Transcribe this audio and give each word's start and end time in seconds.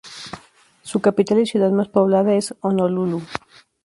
Su 0.81 0.99
capital 0.99 1.41
y 1.41 1.45
ciudad 1.45 1.69
más 1.69 1.87
poblada 1.87 2.33
es 2.33 2.55
Honolulu. 2.61 3.21